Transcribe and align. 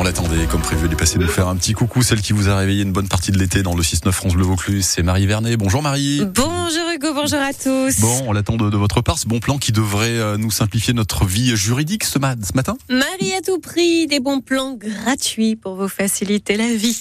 On 0.00 0.02
l'attendait, 0.02 0.46
comme 0.46 0.62
prévu, 0.62 0.86
elle 0.86 0.92
est 0.94 0.96
passée 0.96 1.18
nous 1.18 1.28
faire 1.28 1.46
un 1.46 1.56
petit 1.56 1.74
coucou, 1.74 2.00
celle 2.00 2.22
qui 2.22 2.32
vous 2.32 2.48
a 2.48 2.56
réveillé 2.56 2.84
une 2.84 2.90
bonne 2.90 3.06
partie 3.06 3.32
de 3.32 3.38
l'été 3.38 3.62
dans 3.62 3.74
le 3.74 3.82
6-9 3.82 4.12
France 4.12 4.32
Bleu 4.32 4.44
Vauclus. 4.44 4.80
C'est 4.80 5.02
Marie 5.02 5.26
Vernet. 5.26 5.58
Bonjour 5.58 5.82
Marie. 5.82 6.22
Bonjour 6.24 6.88
Hugo, 6.90 7.12
bonjour 7.12 7.38
à 7.38 7.52
tous. 7.52 8.00
Bon, 8.00 8.22
on 8.26 8.32
l'attend 8.32 8.56
de, 8.56 8.70
de, 8.70 8.76
votre 8.78 9.02
part, 9.02 9.18
ce 9.18 9.28
bon 9.28 9.40
plan 9.40 9.58
qui 9.58 9.72
devrait 9.72 10.16
euh, 10.16 10.38
nous 10.38 10.50
simplifier 10.50 10.94
notre 10.94 11.26
vie 11.26 11.54
juridique 11.54 12.04
ce, 12.04 12.18
ma 12.18 12.34
ce 12.42 12.54
matin. 12.54 12.78
Marie 12.88 13.34
à 13.34 13.42
tout 13.42 13.58
prix, 13.58 14.06
des 14.06 14.20
bons 14.20 14.40
plans 14.40 14.72
gratuits 14.72 15.54
pour 15.54 15.74
vous 15.74 15.88
faciliter 15.88 16.56
la 16.56 16.72
vie. 16.72 16.98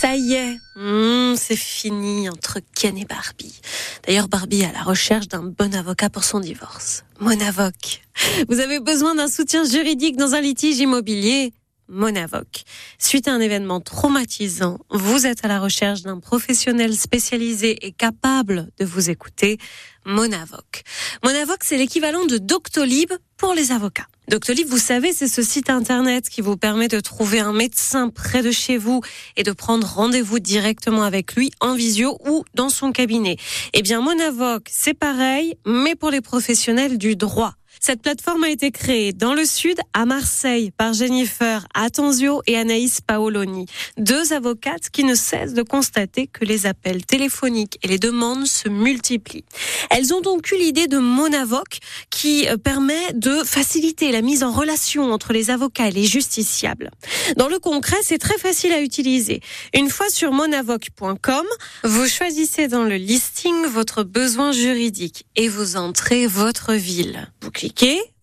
Ça 0.00 0.14
y 0.14 0.34
est, 0.34 0.58
mmh, 0.76 1.34
c'est 1.34 1.56
fini 1.56 2.28
entre 2.28 2.60
Ken 2.76 2.96
et 2.96 3.04
Barbie. 3.04 3.60
D'ailleurs, 4.06 4.28
Barbie 4.28 4.62
à 4.62 4.70
la 4.70 4.84
recherche 4.84 5.26
d'un 5.26 5.42
bon 5.42 5.74
avocat 5.74 6.08
pour 6.08 6.22
son 6.22 6.38
divorce. 6.38 7.02
Mon 7.18 7.40
avoc. 7.40 8.02
Vous 8.48 8.60
avez 8.60 8.78
besoin 8.78 9.16
d'un 9.16 9.26
soutien 9.26 9.64
juridique 9.64 10.16
dans 10.16 10.34
un 10.36 10.40
litige 10.40 10.78
immobilier? 10.78 11.52
Monavoc. 11.88 12.64
Suite 12.98 13.28
à 13.28 13.32
un 13.32 13.40
événement 13.40 13.80
traumatisant, 13.80 14.78
vous 14.90 15.26
êtes 15.26 15.44
à 15.44 15.48
la 15.48 15.60
recherche 15.60 16.02
d'un 16.02 16.20
professionnel 16.20 16.96
spécialisé 16.96 17.86
et 17.86 17.92
capable 17.92 18.70
de 18.78 18.84
vous 18.84 19.10
écouter. 19.10 19.58
Monavoc. 20.04 20.82
Monavoc, 21.24 21.58
c'est 21.62 21.76
l'équivalent 21.76 22.26
de 22.26 22.38
Doctolib 22.38 23.12
pour 23.36 23.54
les 23.54 23.72
avocats. 23.72 24.06
Doctolib, 24.28 24.66
vous 24.68 24.78
savez, 24.78 25.12
c'est 25.12 25.28
ce 25.28 25.42
site 25.42 25.68
internet 25.70 26.28
qui 26.28 26.40
vous 26.40 26.56
permet 26.56 26.88
de 26.88 27.00
trouver 27.00 27.40
un 27.40 27.52
médecin 27.52 28.08
près 28.08 28.42
de 28.42 28.50
chez 28.50 28.76
vous 28.76 29.02
et 29.36 29.42
de 29.42 29.52
prendre 29.52 29.86
rendez-vous 29.86 30.38
directement 30.38 31.02
avec 31.02 31.34
lui 31.34 31.50
en 31.60 31.74
visio 31.74 32.18
ou 32.26 32.44
dans 32.54 32.68
son 32.68 32.92
cabinet. 32.92 33.36
Eh 33.72 33.82
bien, 33.82 34.00
Monavoc, 34.00 34.68
c'est 34.70 34.94
pareil, 34.94 35.54
mais 35.66 35.94
pour 35.94 36.10
les 36.10 36.20
professionnels 36.20 36.98
du 36.98 37.16
droit. 37.16 37.54
Cette 37.86 38.02
plateforme 38.02 38.42
a 38.42 38.50
été 38.50 38.72
créée 38.72 39.12
dans 39.12 39.32
le 39.32 39.44
sud, 39.44 39.78
à 39.92 40.06
Marseille, 40.06 40.72
par 40.76 40.92
Jennifer 40.92 41.68
Atanzio 41.72 42.42
et 42.48 42.56
Anaïs 42.56 43.00
Paoloni, 43.00 43.66
deux 43.96 44.32
avocates 44.32 44.90
qui 44.90 45.04
ne 45.04 45.14
cessent 45.14 45.54
de 45.54 45.62
constater 45.62 46.26
que 46.26 46.44
les 46.44 46.66
appels 46.66 47.06
téléphoniques 47.06 47.78
et 47.84 47.86
les 47.86 48.00
demandes 48.00 48.44
se 48.44 48.68
multiplient. 48.68 49.44
Elles 49.90 50.12
ont 50.12 50.20
donc 50.20 50.50
eu 50.50 50.56
l'idée 50.58 50.88
de 50.88 50.98
Monavoc 50.98 51.78
qui 52.10 52.48
euh, 52.48 52.56
permet 52.56 53.12
de 53.14 53.44
faciliter 53.44 54.10
la 54.10 54.20
mise 54.20 54.42
en 54.42 54.50
relation 54.50 55.12
entre 55.12 55.32
les 55.32 55.50
avocats 55.50 55.86
et 55.86 55.92
les 55.92 56.06
justiciables. 56.06 56.90
Dans 57.36 57.46
le 57.46 57.60
concret, 57.60 57.98
c'est 58.02 58.18
très 58.18 58.38
facile 58.38 58.72
à 58.72 58.80
utiliser. 58.80 59.42
Une 59.74 59.90
fois 59.90 60.08
sur 60.10 60.32
monavoc.com, 60.32 61.46
vous 61.84 62.08
choisissez 62.08 62.66
dans 62.66 62.82
le 62.82 62.96
listing 62.96 63.54
votre 63.66 64.02
besoin 64.02 64.50
juridique 64.50 65.24
et 65.36 65.46
vous 65.46 65.76
entrez 65.76 66.26
votre 66.26 66.72
ville. 66.72 67.30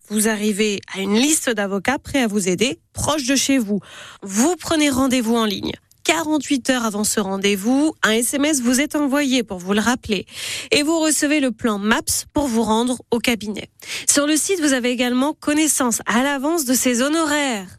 Vous 0.08 0.28
arrivez 0.28 0.80
à 0.94 1.00
une 1.00 1.14
liste 1.14 1.50
d'avocats 1.50 1.98
prêts 1.98 2.22
à 2.22 2.26
vous 2.26 2.48
aider, 2.48 2.78
proche 2.92 3.24
de 3.24 3.36
chez 3.36 3.58
vous. 3.58 3.80
Vous 4.22 4.54
prenez 4.56 4.90
rendez-vous 4.90 5.34
en 5.34 5.44
ligne. 5.44 5.72
48 6.04 6.70
heures 6.70 6.84
avant 6.84 7.04
ce 7.04 7.18
rendez-vous, 7.18 7.94
un 8.02 8.10
SMS 8.10 8.60
vous 8.60 8.80
est 8.80 8.94
envoyé 8.94 9.42
pour 9.42 9.58
vous 9.58 9.72
le 9.72 9.80
rappeler 9.80 10.26
et 10.70 10.82
vous 10.82 11.00
recevez 11.00 11.40
le 11.40 11.50
plan 11.50 11.78
MAPS 11.78 12.26
pour 12.34 12.46
vous 12.46 12.62
rendre 12.62 13.02
au 13.10 13.18
cabinet. 13.18 13.70
Sur 14.06 14.26
le 14.26 14.36
site, 14.36 14.60
vous 14.60 14.74
avez 14.74 14.90
également 14.90 15.32
connaissance 15.32 16.00
à 16.04 16.22
l'avance 16.22 16.66
de 16.66 16.74
ses 16.74 17.00
honoraires. 17.00 17.78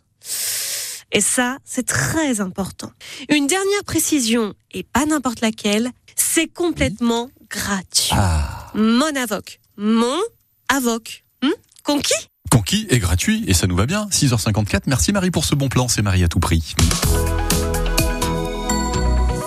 Et 1.12 1.22
ça, 1.22 1.60
c'est 1.64 1.86
très 1.86 2.42
important. 2.42 2.92
Une 3.30 3.46
dernière 3.46 3.84
précision, 3.86 4.56
et 4.74 4.82
pas 4.82 5.06
n'importe 5.06 5.42
laquelle, 5.42 5.92
c'est 6.16 6.48
complètement 6.48 7.30
gratuit. 7.50 8.10
Ah. 8.12 8.72
Mon 8.74 9.16
avoc. 9.16 9.60
Mon 9.78 10.20
avoc. 10.68 11.25
Conquis? 11.86 12.30
Conquis 12.50 12.88
et 12.90 12.98
gratuit, 12.98 13.44
et 13.48 13.54
ça 13.54 13.68
nous 13.68 13.76
va 13.76 13.86
bien. 13.86 14.08
6h54, 14.08 14.82
merci 14.88 15.12
Marie 15.12 15.30
pour 15.30 15.46
ce 15.46 15.54
bon 15.54 15.70
plan, 15.70 15.88
c'est 15.88 16.02
Marie 16.02 16.24
à 16.24 16.28
tout 16.28 16.40
prix. 16.40 16.76